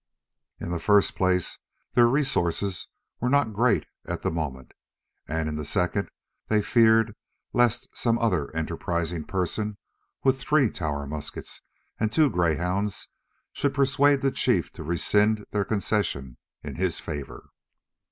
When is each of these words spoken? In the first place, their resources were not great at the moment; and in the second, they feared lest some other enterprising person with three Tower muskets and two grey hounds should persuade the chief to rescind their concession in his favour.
In 0.59 0.71
the 0.71 0.79
first 0.79 1.15
place, 1.15 1.59
their 1.93 2.07
resources 2.07 2.87
were 3.19 3.29
not 3.29 3.53
great 3.53 3.85
at 4.03 4.23
the 4.23 4.31
moment; 4.31 4.71
and 5.27 5.47
in 5.47 5.57
the 5.57 5.63
second, 5.63 6.09
they 6.47 6.63
feared 6.63 7.15
lest 7.53 7.87
some 7.95 8.17
other 8.17 8.49
enterprising 8.55 9.23
person 9.25 9.77
with 10.23 10.39
three 10.39 10.71
Tower 10.71 11.05
muskets 11.05 11.61
and 11.99 12.11
two 12.11 12.31
grey 12.31 12.55
hounds 12.55 13.09
should 13.53 13.75
persuade 13.75 14.23
the 14.23 14.31
chief 14.31 14.71
to 14.71 14.81
rescind 14.83 15.45
their 15.51 15.63
concession 15.65 16.37
in 16.63 16.77
his 16.77 16.99
favour. 16.99 17.51